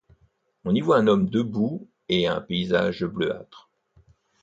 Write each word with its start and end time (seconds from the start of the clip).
On 0.65 0.73
y 0.73 0.81
voit 0.81 0.97
un 0.97 1.05
homme 1.05 1.29
debout 1.29 1.87
et 2.09 2.25
un 2.25 2.41
paysage 2.41 3.05
bleuâtre. 3.05 3.69